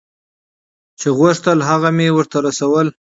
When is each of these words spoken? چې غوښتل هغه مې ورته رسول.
چې 0.99 1.07
غوښتل 1.19 1.59
هغه 1.69 1.89
مې 1.97 2.07
ورته 2.15 2.37
رسول. 2.47 2.87